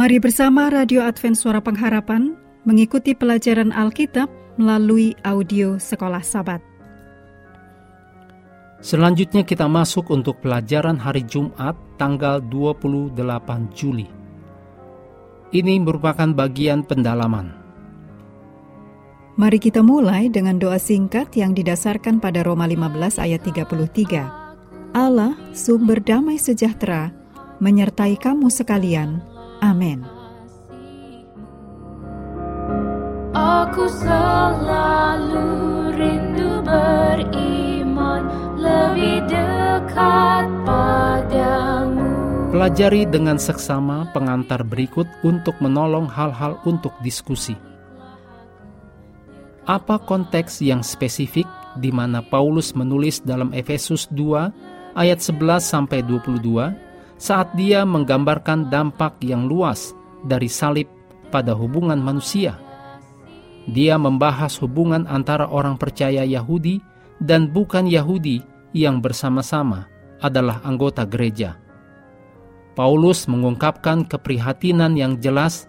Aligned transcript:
Mari 0.00 0.16
bersama 0.16 0.72
Radio 0.72 1.04
Advent 1.04 1.36
Suara 1.36 1.60
Pengharapan 1.60 2.32
mengikuti 2.64 3.12
pelajaran 3.12 3.68
Alkitab 3.68 4.32
melalui 4.56 5.12
audio 5.28 5.76
Sekolah 5.76 6.24
Sabat. 6.24 6.64
Selanjutnya 8.80 9.44
kita 9.44 9.68
masuk 9.68 10.08
untuk 10.08 10.40
pelajaran 10.40 10.96
hari 10.96 11.20
Jumat 11.28 11.76
tanggal 12.00 12.40
28 12.40 13.12
Juli. 13.76 14.08
Ini 15.52 15.74
merupakan 15.84 16.32
bagian 16.32 16.80
pendalaman. 16.80 17.52
Mari 19.36 19.60
kita 19.60 19.84
mulai 19.84 20.32
dengan 20.32 20.56
doa 20.56 20.80
singkat 20.80 21.28
yang 21.36 21.52
didasarkan 21.52 22.24
pada 22.24 22.40
Roma 22.40 22.64
15 22.64 23.20
ayat 23.20 23.44
33. 23.44 24.96
Allah, 24.96 25.36
sumber 25.52 26.00
damai 26.00 26.40
sejahtera, 26.40 27.12
menyertai 27.60 28.16
kamu 28.16 28.48
sekalian. 28.48 29.29
Amin. 29.60 30.02
Aku 33.30 33.86
selalu 33.86 35.48
rindu 35.94 36.58
beriman 36.66 38.26
lebih 38.58 39.22
dekat 39.30 40.48
padamu. 40.66 42.08
Pelajari 42.50 43.06
dengan 43.06 43.38
seksama 43.38 44.10
pengantar 44.10 44.66
berikut 44.66 45.06
untuk 45.22 45.54
menolong 45.62 46.10
hal-hal 46.10 46.58
untuk 46.66 46.90
diskusi. 47.04 47.54
Apa 49.70 50.02
konteks 50.02 50.58
yang 50.64 50.82
spesifik 50.82 51.46
di 51.78 51.94
mana 51.94 52.26
Paulus 52.26 52.74
menulis 52.74 53.22
dalam 53.22 53.54
Efesus 53.54 54.10
2 54.10 54.98
ayat 54.98 55.22
11 55.22 55.62
sampai 55.62 56.02
22 56.02 56.89
saat 57.20 57.52
dia 57.52 57.84
menggambarkan 57.84 58.72
dampak 58.72 59.20
yang 59.20 59.44
luas 59.44 59.92
dari 60.24 60.48
salib 60.48 60.88
pada 61.28 61.52
hubungan 61.52 62.00
manusia? 62.00 62.56
Dia 63.68 64.00
membahas 64.00 64.56
hubungan 64.64 65.04
antara 65.04 65.44
orang 65.52 65.76
percaya 65.76 66.24
Yahudi 66.24 66.80
dan 67.20 67.52
bukan 67.52 67.84
Yahudi 67.84 68.40
yang 68.72 69.04
bersama-sama 69.04 69.84
adalah 70.24 70.64
anggota 70.64 71.04
gereja. 71.04 71.60
Paulus 72.72 73.28
mengungkapkan 73.28 74.08
keprihatinan 74.08 74.96
yang 74.96 75.20
jelas 75.20 75.68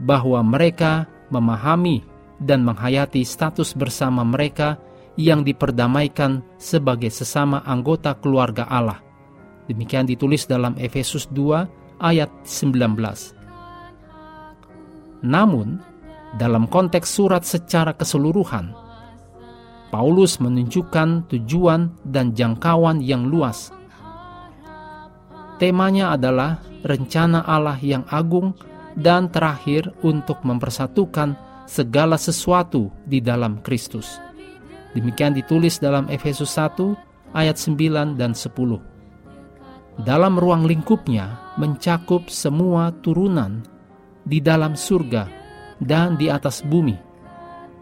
bahwa 0.00 0.40
mereka 0.40 1.04
memahami 1.28 2.00
dan 2.40 2.64
menghayati 2.64 3.20
status 3.20 3.76
bersama 3.76 4.24
mereka 4.24 4.80
yang 5.20 5.44
diperdamaikan 5.44 6.44
sebagai 6.56 7.12
sesama 7.12 7.60
anggota 7.64 8.16
keluarga 8.16 8.64
Allah. 8.68 9.05
Demikian 9.66 10.06
ditulis 10.06 10.46
dalam 10.46 10.78
Efesus 10.78 11.26
2 11.34 11.98
ayat 11.98 12.30
19. 12.46 12.94
Namun, 15.26 15.82
dalam 16.38 16.70
konteks 16.70 17.08
surat 17.08 17.42
secara 17.42 17.96
keseluruhan, 17.96 18.70
Paulus 19.90 20.38
menunjukkan 20.42 21.30
tujuan 21.30 21.94
dan 22.06 22.34
jangkauan 22.34 23.02
yang 23.02 23.26
luas. 23.26 23.70
Temanya 25.56 26.12
adalah 26.14 26.60
rencana 26.84 27.42
Allah 27.48 27.80
yang 27.80 28.04
agung 28.12 28.52
dan 28.92 29.32
terakhir 29.32 29.88
untuk 30.04 30.44
mempersatukan 30.44 31.34
segala 31.64 32.20
sesuatu 32.20 32.92
di 33.08 33.24
dalam 33.24 33.64
Kristus. 33.64 34.20
Demikian 34.92 35.32
ditulis 35.36 35.80
dalam 35.80 36.08
Efesus 36.12 36.54
1 36.54 37.32
ayat 37.36 37.56
9 37.56 38.16
dan 38.16 38.32
10. 38.32 38.95
Dalam 39.96 40.36
ruang 40.36 40.68
lingkupnya 40.68 41.56
mencakup 41.56 42.28
semua 42.28 42.92
turunan 43.00 43.64
di 44.28 44.44
dalam 44.44 44.76
surga 44.76 45.24
dan 45.80 46.20
di 46.20 46.28
atas 46.28 46.60
bumi. 46.60 46.92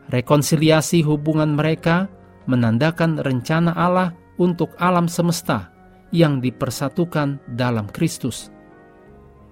Rekonsiliasi 0.10 1.02
hubungan 1.06 1.58
mereka 1.58 2.06
menandakan 2.46 3.22
rencana 3.22 3.74
Allah 3.74 4.14
untuk 4.38 4.74
alam 4.78 5.10
semesta 5.10 5.74
yang 6.14 6.42
dipersatukan 6.42 7.42
dalam 7.54 7.90
Kristus 7.90 8.50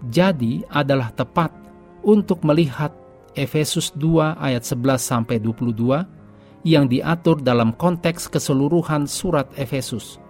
jadi 0.06 0.62
adalah 0.70 1.10
tepat 1.10 1.50
untuk 2.06 2.46
melihat 2.46 2.94
Efesus 3.34 3.90
2 3.98 4.38
ayat 4.38 4.62
11 4.62 5.02
sampai 5.02 5.42
22 5.42 6.06
yang 6.66 6.86
diatur 6.86 7.42
dalam 7.42 7.74
konteks 7.74 8.30
keseluruhan 8.30 9.10
surat 9.10 9.50
Efesus. 9.58 10.22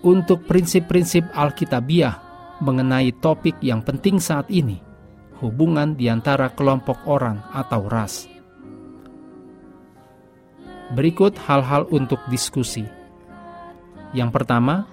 Untuk 0.00 0.48
prinsip-prinsip 0.48 1.26
Alkitabiah 1.36 2.29
mengenai 2.60 3.12
topik 3.18 3.56
yang 3.64 3.80
penting 3.80 4.20
saat 4.20 4.46
ini, 4.52 4.80
hubungan 5.40 5.96
di 5.96 6.12
antara 6.12 6.52
kelompok 6.52 7.00
orang 7.08 7.40
atau 7.56 7.88
ras. 7.88 8.28
Berikut 10.92 11.38
hal-hal 11.46 11.88
untuk 11.88 12.20
diskusi. 12.28 12.84
Yang 14.10 14.30
pertama, 14.42 14.90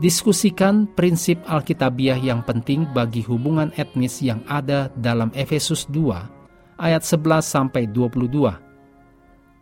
diskusikan 0.00 0.88
prinsip 0.88 1.38
Alkitabiah 1.46 2.16
yang 2.16 2.42
penting 2.42 2.88
bagi 2.90 3.20
hubungan 3.24 3.70
etnis 3.76 4.24
yang 4.24 4.40
ada 4.48 4.88
dalam 4.96 5.28
Efesus 5.36 5.84
2 5.92 6.80
ayat 6.80 7.04
11 7.04 7.44
sampai 7.44 7.88
22. 7.92 8.56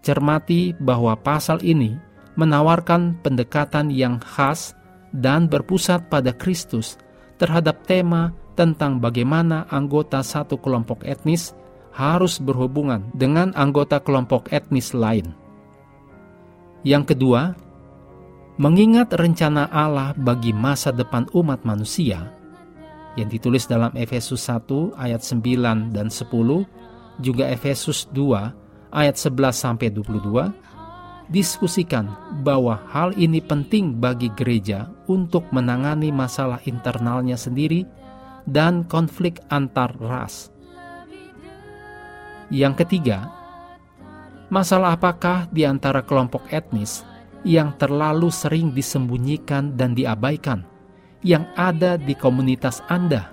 Cermati 0.05 0.77
bahwa 0.79 1.17
pasal 1.19 1.59
ini 1.65 1.97
menawarkan 2.39 3.19
pendekatan 3.23 3.91
yang 3.91 4.23
khas 4.23 4.75
dan 5.15 5.47
berpusat 5.47 6.11
pada 6.11 6.35
Kristus 6.35 6.99
terhadap 7.39 7.87
tema 7.87 8.35
tentang 8.59 8.99
bagaimana 8.99 9.71
anggota 9.71 10.23
satu 10.27 10.59
kelompok 10.59 11.06
etnis 11.06 11.55
harus 11.94 12.43
berhubungan 12.43 13.06
dengan 13.15 13.55
anggota 13.55 14.03
kelompok 14.03 14.50
etnis 14.50 14.91
lain. 14.91 15.31
Yang 16.83 17.15
kedua, 17.15 17.55
Mengingat 18.55 19.11
rencana 19.11 19.67
Allah 19.67 20.15
bagi 20.15 20.55
masa 20.55 20.94
depan 20.94 21.27
umat 21.35 21.67
manusia 21.67 22.31
yang 23.19 23.27
ditulis 23.27 23.67
dalam 23.67 23.91
Efesus 23.99 24.47
1 24.47 24.94
ayat 24.94 25.27
9 25.27 25.91
dan 25.91 26.06
10, 26.06 26.62
juga 27.19 27.50
Efesus 27.50 28.06
2 28.15 28.94
ayat 28.94 29.19
11 29.19 29.59
sampai 29.59 29.91
22, 29.91 30.55
diskusikan 31.29 32.12
bahwa 32.44 32.81
hal 32.93 33.17
ini 33.17 33.41
penting 33.41 33.97
bagi 33.97 34.29
gereja 34.35 34.93
untuk 35.09 35.49
menangani 35.50 36.12
masalah 36.12 36.61
internalnya 36.69 37.38
sendiri 37.38 37.88
dan 38.44 38.85
konflik 38.85 39.41
antar 39.49 39.93
ras. 39.97 40.53
Yang 42.53 42.85
ketiga, 42.85 43.32
masalah 44.53 45.00
apakah 45.00 45.49
di 45.49 45.65
antara 45.65 46.05
kelompok 46.05 46.44
etnis 46.53 47.03
yang 47.44 47.76
terlalu 47.76 48.29
sering 48.29 48.73
disembunyikan 48.73 49.76
dan 49.76 49.97
diabaikan 49.97 50.65
yang 51.25 51.49
ada 51.56 51.97
di 51.97 52.12
komunitas 52.12 52.85
Anda. 52.93 53.32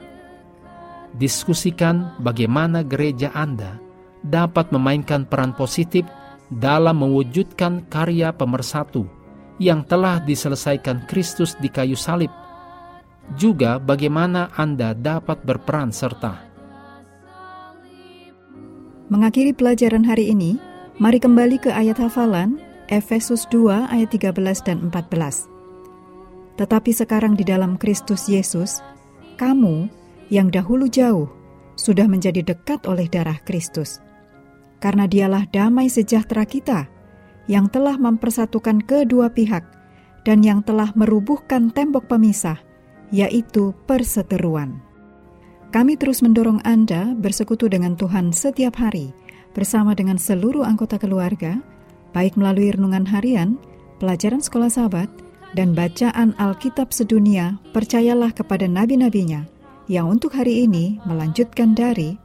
Diskusikan 1.12 2.16
bagaimana 2.24 2.88
gereja 2.88 3.36
Anda 3.36 3.76
dapat 4.24 4.72
memainkan 4.72 5.28
peran 5.28 5.52
positif 5.52 6.08
dalam 6.52 7.00
mewujudkan 7.00 7.88
karya 7.88 8.36
pemersatu 8.36 9.08
yang 9.62 9.88
telah 9.88 10.20
diselesaikan 10.20 11.08
Kristus 11.08 11.56
di 11.64 11.72
kayu 11.72 11.96
salib 11.96 12.30
juga 13.40 13.80
bagaimana 13.80 14.52
Anda 14.60 14.92
dapat 14.92 15.44
berperan 15.48 15.94
serta. 15.94 16.52
Mengakhiri 19.12 19.52
pelajaran 19.52 20.08
hari 20.08 20.32
ini, 20.32 20.56
mari 21.00 21.20
kembali 21.20 21.60
ke 21.60 21.72
ayat 21.72 22.00
hafalan 22.00 22.60
Efesus 22.88 23.48
2 23.52 23.92
ayat 23.92 24.12
13 24.12 24.36
dan 24.68 24.78
14. 24.88 25.48
Tetapi 26.60 26.92
sekarang 26.92 27.36
di 27.36 27.44
dalam 27.48 27.76
Kristus 27.76 28.28
Yesus, 28.28 28.80
kamu 29.36 29.88
yang 30.32 30.48
dahulu 30.48 30.88
jauh 30.88 31.28
sudah 31.76 32.08
menjadi 32.08 32.44
dekat 32.44 32.88
oleh 32.88 33.08
darah 33.08 33.40
Kristus. 33.44 34.00
Karena 34.82 35.06
dialah 35.06 35.46
damai 35.54 35.88
sejahtera 35.88 36.44
kita 36.44 36.90
yang 37.46 37.70
telah 37.70 38.02
mempersatukan 38.02 38.82
kedua 38.82 39.30
pihak 39.30 39.62
dan 40.26 40.42
yang 40.42 40.66
telah 40.66 40.90
merubuhkan 40.98 41.70
tembok 41.70 42.10
pemisah, 42.10 42.58
yaitu 43.14 43.78
perseteruan. 43.86 44.82
Kami 45.72 45.96
terus 45.96 46.20
mendorong 46.20 46.60
Anda 46.68 47.16
bersekutu 47.16 47.72
dengan 47.72 47.96
Tuhan 47.96 48.36
setiap 48.36 48.76
hari 48.82 49.16
bersama 49.56 49.96
dengan 49.96 50.20
seluruh 50.20 50.68
anggota 50.68 51.00
keluarga, 51.00 51.62
baik 52.12 52.36
melalui 52.36 52.76
renungan 52.76 53.08
harian, 53.08 53.56
pelajaran 54.02 54.44
sekolah 54.44 54.68
sahabat, 54.68 55.08
dan 55.56 55.76
bacaan 55.76 56.32
Alkitab 56.40 56.96
sedunia, 56.96 57.60
percayalah 57.76 58.32
kepada 58.32 58.68
nabi-nabinya 58.68 59.48
yang 59.92 60.08
untuk 60.08 60.32
hari 60.32 60.64
ini 60.64 61.04
melanjutkan 61.04 61.76
dari 61.76 62.16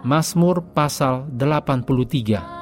Mazmur 0.00 0.64
pasal 0.72 1.28
83 1.28 2.59